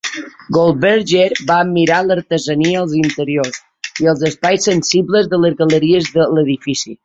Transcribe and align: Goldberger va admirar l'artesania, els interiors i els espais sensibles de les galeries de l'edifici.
Goldberger 0.55 1.27
va 1.51 1.57
admirar 1.65 1.99
l'artesania, 2.07 2.81
els 2.85 2.97
interiors 3.01 3.61
i 4.07 4.11
els 4.15 4.27
espais 4.33 4.67
sensibles 4.73 5.33
de 5.35 5.43
les 5.45 5.59
galeries 5.65 6.13
de 6.21 6.31
l'edifici. 6.37 6.99